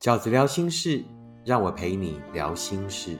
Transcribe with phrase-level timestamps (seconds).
[0.00, 1.04] 饺子聊心事，
[1.44, 3.18] 让我陪你聊心事。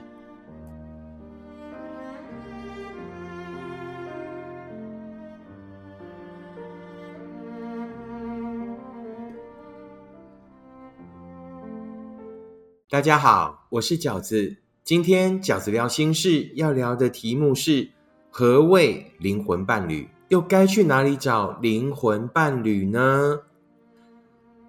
[12.89, 14.57] 大家好，我是饺子。
[14.83, 17.91] 今天饺子聊心事要聊的题目是：
[18.31, 20.09] 何谓灵魂伴侣？
[20.29, 23.41] 又该去哪里找灵魂伴侣呢？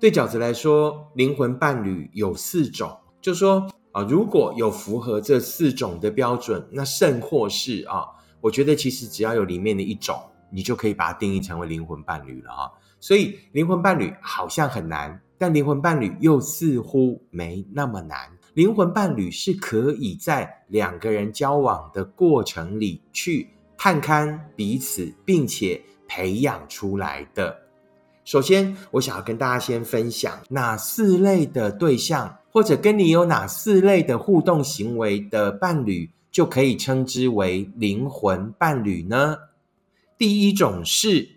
[0.03, 2.91] 对饺子来说，灵魂伴侣有四种，
[3.21, 8.03] 就说啊，如果有符合这四种的标准，那甚或是啊，
[8.41, 12.69] 我觉得其实只要有里面的一种，你就可以把它定义成为灵魂伴侣了啊。
[12.99, 18.29] 所以灵魂伴侣好像很难，但灵魂伴侣又似乎没那么难。
[18.55, 27.57] 灵魂伴侣是可以在两个人交往的过程里去探勘彼此，并且培养出来的。
[28.33, 39.37] 首先，我想要跟大家先分享哪四类的对象，或者跟你有哪四类的互动行为的伴侣，就可以称之为灵魂伴侣呢？
[40.17, 41.29] 第一种是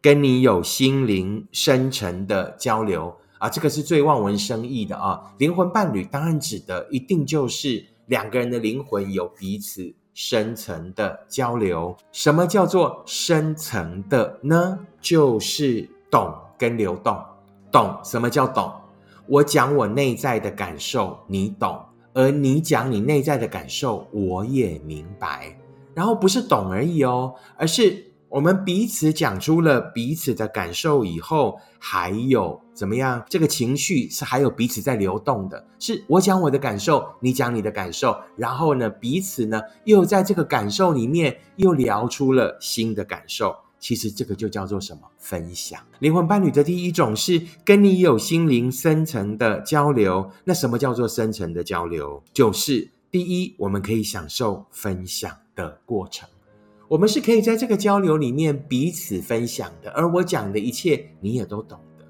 [0.00, 3.14] 跟你有心灵深层的交流。
[3.36, 5.20] 啊，这个是最望文生义的啊！
[5.36, 11.94] 灵魂伴侣当然指的一定就是两个人的灵魂有彼此深层的交流。
[12.10, 14.78] 什么叫做深层的呢？
[15.02, 17.20] 就是懂跟流动。
[17.72, 18.70] 懂什么叫懂？
[19.26, 21.74] 我讲我内在的感受，你懂；
[22.12, 25.58] 而你讲你内在的感受，我也明白。
[25.92, 28.12] 然后不是懂而已哦，而是。
[28.28, 33.22] 我们彼此讲出了彼此的感受以后，还有怎么样？
[33.28, 43.54] 这个情绪是还有彼此在流动的，是我讲我的感受，你讲你的感受，然后呢，彼此呢又在这个感受里面又聊出了新的感受。
[43.82, 45.02] 其实这个就叫做什么？
[45.18, 45.80] 分享。
[45.98, 50.30] 灵魂伴侣的第一种是跟你有心灵深层的交流。
[50.44, 52.22] 那什么叫做深层的交流？
[52.32, 56.28] 就是第一，我们可以享受分享的过程。
[56.86, 62.06] 我们是可以在这个交流里面彼此分享的，而我讲的一切你也都懂的。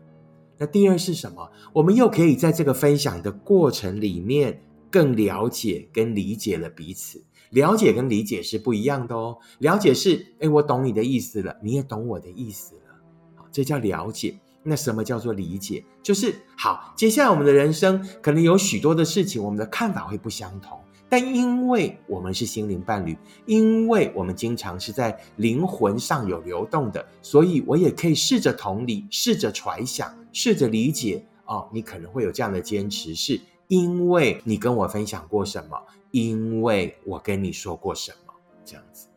[0.59, 1.50] 那第二是什么？
[1.72, 7.25] 我们又可以在这个分享的过程里面更了解跟理解了彼此。
[7.53, 9.39] 了解跟理解是不一样的哦。
[9.61, 12.95] 了解是，哎，我懂你的意思了，你也懂我的意思了，
[13.37, 14.39] 好，这叫了解。
[14.65, 15.85] 那什么叫做理解？
[16.05, 20.79] 就是好，接下来我们的人生可能有许多的事情，我们的看法会不相同。
[21.09, 31.23] 但因为我们是心灵伴侣，因为我们经常是在灵魂上有流动的，所以我也可以试着同理，试着揣想，试着理解。
[31.45, 35.77] 哦，你可能会有这样的坚持，是因为你跟我分享过什么，
[36.12, 38.33] 因为我跟你说过什么，
[38.65, 39.09] 这样子。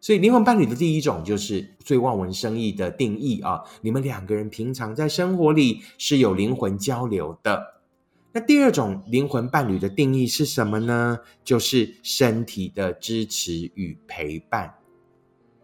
[0.00, 7.74] 所以灵魂伴侣的第一种就是最望文生义的定义啊，你们两个人平常在生活里是有灵魂交流的。
[8.32, 11.18] 那第二种灵魂伴侣的定义是什么呢？
[11.42, 14.74] 就是身体的支持与陪伴。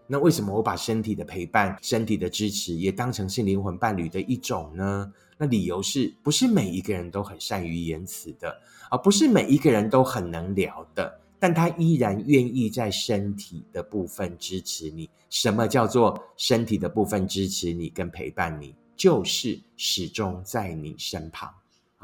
[0.07, 5.13] 那为什么我把身体的陪伴、身体的支持也当成是灵魂伴侣的一种呢？
[5.37, 8.57] 那理由是不是每一个人都很善于言辞的，
[8.91, 15.11] 而不是每一个人都很能聊的，但他依然愿意在身体的部分支持你。
[15.31, 18.75] 什么叫做身体的部分支持你跟陪伴你？
[18.97, 21.53] 就是始终在你身旁。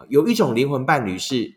[0.09, 1.55] 有一种灵魂伴侣是，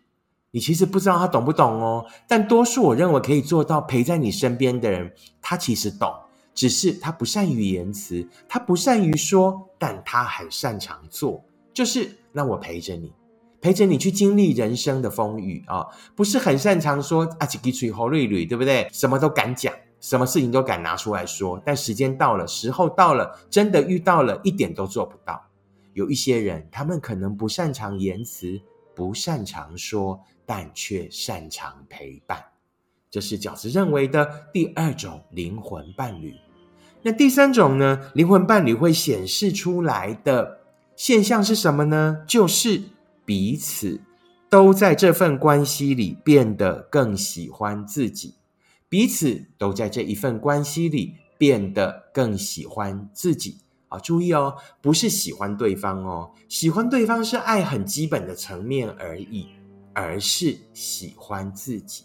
[0.52, 2.06] 你其实不知道他懂不懂哦。
[2.28, 5.12] 但多数我认为可以做到陪在你身边的人，
[5.42, 6.14] 他其实懂，
[6.54, 11.44] 只是他不善于言辞，他不善于说，但他很擅长做。
[11.74, 13.12] 就是让我陪着你，
[13.60, 15.88] 陪着你去经历人生的风雨啊！
[16.16, 18.88] 不是很擅长说啊，几滴水喉绿绿，对不对？
[18.92, 21.62] 什么都敢讲，什么事情都敢拿出来说。
[21.66, 25.42] 但时间到了，时候到了，真的遇到了一点都做不到。
[25.94, 28.60] 有一些人，他们可能不擅长言辞，
[28.96, 32.44] 不擅长说，但却擅长陪伴。
[33.10, 36.34] 这是饺子认为的第二种灵魂伴侣。
[37.04, 38.12] 那第三种呢？
[38.16, 40.62] 灵魂伴侣会显示出来的
[40.96, 42.24] 现象是什么呢？
[42.28, 42.82] 就是
[43.26, 44.02] 彼此
[44.50, 48.36] 都在这份关系里变得更喜欢自己，
[48.88, 53.58] 彼此都在这一份关系里变得更喜欢自己。
[53.90, 59.48] 啊，注意哦，不是喜欢对方哦，喜欢对方是爱很基本的层面而已，
[59.94, 62.04] 而是喜欢自己。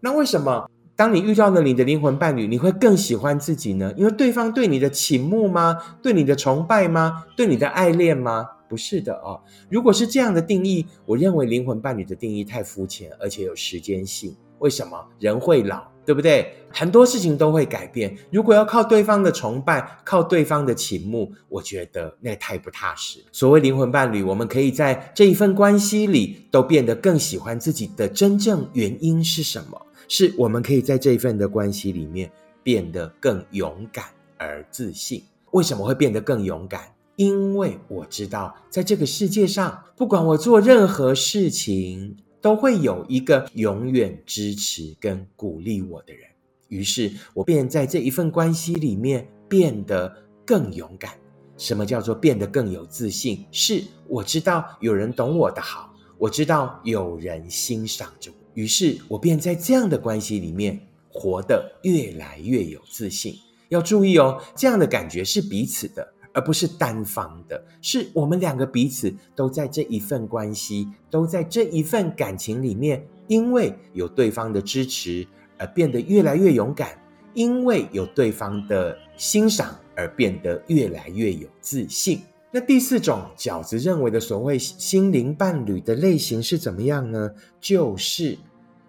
[0.00, 0.68] 那为什么
[0.98, 3.94] 当你遇到了你的灵魂伴侣，你会更喜欢自己呢？
[3.96, 5.78] 因为对方对你的倾慕吗？
[6.02, 7.22] 对你的崇拜吗？
[7.36, 8.44] 对你的爱恋吗？
[8.68, 9.40] 不是的哦。
[9.70, 14.34] 如果是这样的定义，我认为灵魂伴侣的定义太肤浅，而且有时间性。
[14.58, 14.98] 为什么？
[15.20, 15.86] 人会老。
[16.04, 16.54] 对不对？
[16.70, 18.16] 很多事情都会改变。
[18.32, 23.22] 如果要靠对方的崇拜，靠对方的倾慕，我觉得那太不踏实。
[23.30, 29.82] 所谓灵魂伴侣，我们可以在这一份关系里都变得更喜欢自己的真正原因是什么？
[30.08, 32.28] 是我们可以在这一份的关系里面
[32.62, 34.06] 变得更勇敢
[34.36, 35.22] 而自信。
[35.52, 36.92] 为什么会变得更勇敢？
[37.14, 42.16] 因为我知道，在这个世界上，不管我做任何事情。
[42.40, 46.22] 都会有一个永远支持跟鼓励我的人，
[46.68, 50.16] 于是我便在这一份关系里面变得
[50.46, 51.10] 更勇敢。
[51.56, 53.44] 什么叫做变得更有自信？
[53.50, 63.36] 是我知道有人懂我的好，我知道有人欣赏着，于是我便在这样的关系里面活得越来越有自信。
[63.68, 66.14] 要注意哦，这样的感觉是彼此的。
[66.34, 75.26] 而不是单方的，是我们两个彼此都在这一份关系，都在这一份感情里面，因为有对方的支持
[75.56, 76.96] 而变得越来越勇敢，
[77.34, 82.20] 因为有对方的欣赏而变得越来越有自信。
[82.50, 87.30] 那第四种饺子认为的所谓心灵伴侣的类型是怎么样呢？
[87.60, 88.38] 就是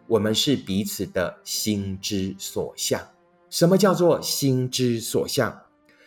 [0.08, 3.02] 我们是彼此的心之所向。
[3.50, 5.62] 什么叫做心之所向？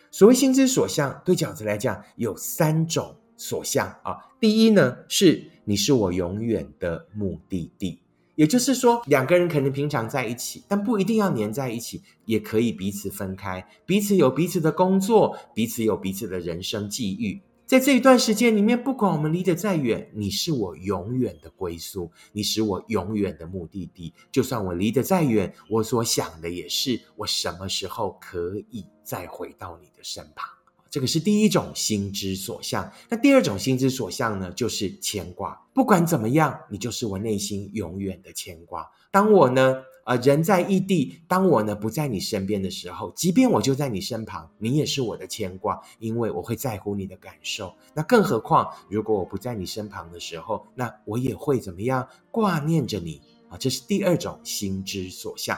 [0.09, 4.17] 所谓心之所向，对饺子来讲有三种所向啊。
[4.39, 7.99] 第一呢，是你是我永远的目的地，
[8.35, 17.41] 也就是说，两个人可能平常在一起，但不一定要黏在一起，也可以彼此分开，彼此有彼此的工作，彼此有彼此的人生际遇。
[17.65, 24.13] 在这一段时间里面，不管我们离得再远，你是我永远的归宿，你是我永远的目的地。
[24.31, 30.49] 就算我离得再远，我所想的也是我什么时候可以再回到你的身旁。
[30.93, 32.93] 这个是第一种心之所向。
[33.09, 35.59] 那第二种心之所向呢，就是牵挂。
[35.73, 38.87] 不管怎么样，你就是我内心永远的牵挂。
[39.09, 39.75] 当我呢？
[40.05, 47.73] 呃，人在异地，当我呢不在你身边的时候，即便我就在你身旁，你也是我的牵挂，因为我会在乎你的感受。
[47.95, 53.19] 那更何况，如果我不在你身旁的时候，那我也会怎么样挂念着你
[53.49, 53.57] 啊？
[53.57, 55.57] 这是第二种心之所向。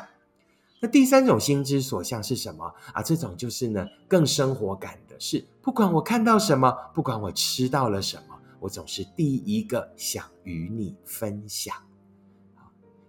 [0.81, 3.01] 那第三种心之所向是什么啊？
[3.01, 11.75] 这种就是呢更生活感的，是不管我看到什么，不管我吃到了什么，我总是第一个想与你分享。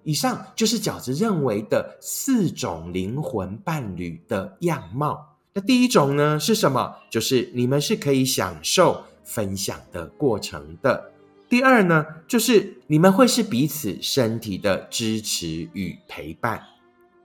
[0.04, 5.36] 以上就是饺子认为的四种灵魂伴侣的样貌。
[5.52, 6.94] 那第一种呢是什么？
[7.10, 11.12] 就是你们是可以享受分享的过程的。
[11.48, 16.62] 第二呢，就是你们会是彼此身体的支持与陪伴。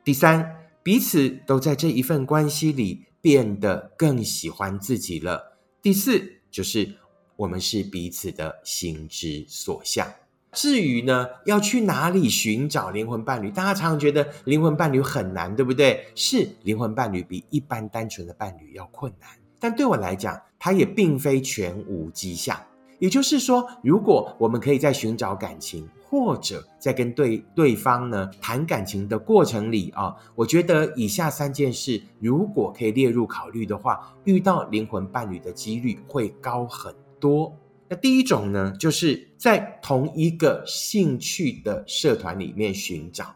[0.03, 5.59] 第三，彼此都在这一份关系里变得更喜欢自己了。
[5.79, 6.95] 第四，就是
[7.35, 10.11] 我们是彼此的心之所向。
[10.53, 13.51] 至于呢，要去哪里寻找灵魂伴侣？
[13.51, 16.07] 大家常常觉得灵魂伴侣很难，对不对？
[16.15, 22.59] 是灵魂伴侣比一般单纯的伴侣要困难，但对我来讲，它也并非全无迹象。
[22.97, 37.55] 也就是说，如果我们可以在寻找感情，或者在跟对对方呢谈感情的过程里啊，我觉得以下三件事如果可以列入考虑的话，遇到灵魂伴侣的几率会高很多。
[37.87, 43.33] 那第一种呢，就是在同一个兴趣的社团里面寻找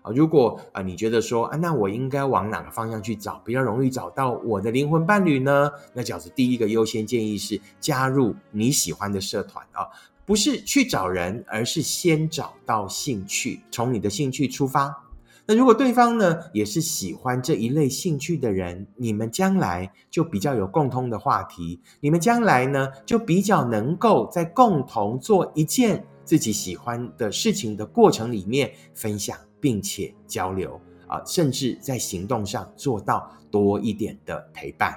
[0.00, 0.10] 啊。
[0.14, 5.70] 如果啊，你觉得说啊，那我应该往哪个方向去找，比较容易找到我的灵魂伴侣呢？
[5.92, 9.84] 那饺子第一个优先建议是加入你喜欢的社团啊，
[10.26, 15.02] 不是去找人，而是先找到兴趣，从你的兴趣出发。
[15.46, 34.96] 那如果对方呢也是喜欢这一类兴趣的人，你们将来就比较有共通的话题，你们将来呢就比较能够在共同做一件自己喜欢的事情的过程里面分享，并且交流啊，甚至在行动上做到多一点的陪伴。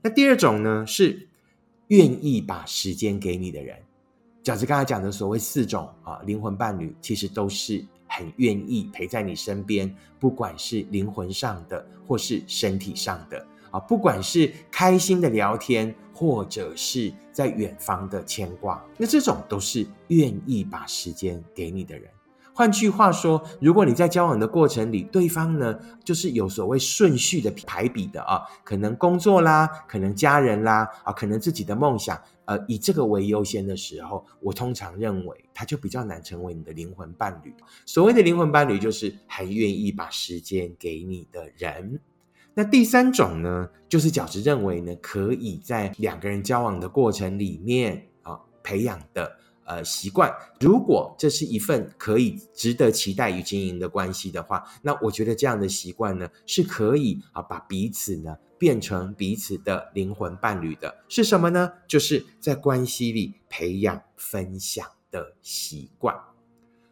[0.00, 1.28] 那第二种呢是
[1.88, 3.76] 愿意把时间给你的人，
[4.44, 7.84] 饺子刚才讲的所谓四种啊灵魂伴侣，其实都是。
[8.06, 22.08] 很愿意陪在你身边，不管是灵魂上的或是身体上的啊，不管是开心的聊天，或者是在远方的牵挂，那这种都是愿意把时间给你的人。
[22.54, 32.18] 换句话说，如果你在交往的过程里，对方呢就是有所谓顺序的排比的啊，可能工作啦，可能家人啦，啊，可能自己的梦想。
[32.46, 37.52] 呃，以这个为优先的时候，我通常认为他就比较难成为你的灵魂伴侣。
[37.86, 41.98] 所谓的灵魂伴侣，就是很愿意把时间给你的人。
[42.52, 50.32] 那第三种呢，就是饺子认为呢，可以在两个人交往的过程里面啊，培养的呃习惯。
[50.60, 60.94] 如果这是一份可以值得期待与经营的关系的话，那我觉得这样的习惯呢，是可以啊把彼此呢变成彼此的灵魂伴侣的。
[61.08, 61.72] 是什么呢？
[61.86, 66.14] 就是在关系里培养分享的习惯。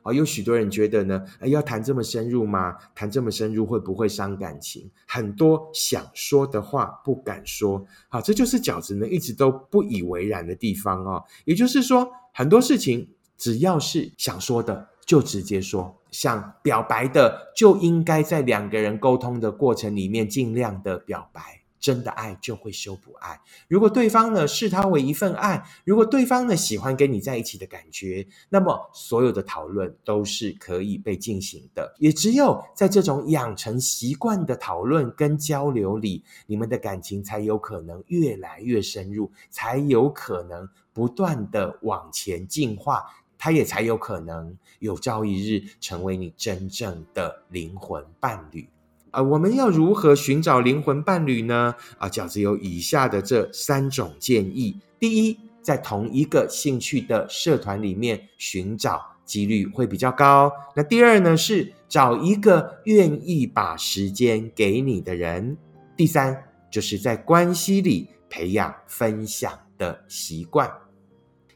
[0.02, 2.76] 啊，有许多人觉得呢，要谈这么深入吗？
[2.92, 4.90] 谈这么深入会不会伤感情？
[5.06, 11.22] 很多想说的话不敢说，好，这就是饺子呢一直都不以为然的地方哦。
[11.44, 21.61] 也就是说，很多事情只要是想说的，就直接说；想表白的，就应该在两个人沟通的过程里面尽量的表白。
[21.82, 23.38] 真的爱就会修补爱。
[23.66, 31.92] 如果对方呢视他为一份爱，如果对方呢喜欢跟你在一起的感觉，那么所有的讨论都是可以被进行的。
[31.98, 43.04] 也只有在这种养成习惯的讨论跟交流里，你们的感情才有可能越来越深入，才有可能不断的往前进化，
[43.36, 48.68] 他也才有可能有朝一日成为你真正的灵魂伴侣。
[49.12, 51.74] 啊，我们要如何寻找灵魂伴侣呢？
[51.98, 60.50] 啊，饺子有以下的这三种建议：第一，在同一个兴趣的社团里面寻找，几率会比较高。
[60.74, 65.58] 那第二呢，是找一个愿意把时间给你的人。
[65.94, 70.70] 第三，就是在关系里培养分享的习惯。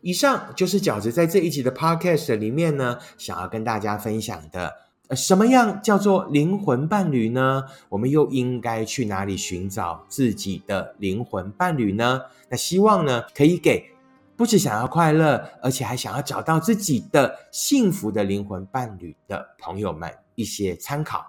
[0.03, 4.86] 以上就是饺子在这一集的 Podcast 里面呢，想要跟大家分享的。
[5.09, 7.65] 呃什么样叫做灵魂伴侣呢？
[7.89, 12.23] 我们又应该去哪里寻找自己的灵魂伴侣呢？
[12.49, 13.89] 那希望呢，可以给
[14.37, 21.25] 不止想要快乐，而且还想要找到自己的幸福的灵魂伴侣的朋友们一些参考。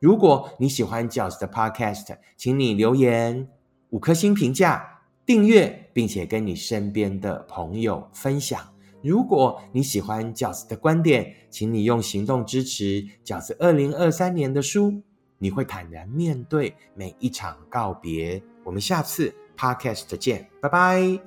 [0.00, 3.48] 如果你喜欢饺子的 Podcast，请你留言
[3.90, 8.73] 五颗星评价、订阅，并且跟你身边的朋友分享。
[9.04, 15.02] 如果你喜欢饺子的观点，请你用行动支持饺子二零二三年的书。
[15.38, 18.42] 你会坦然面对每一场告别。
[18.64, 21.24] 我们下次 podcast 见，拜拜。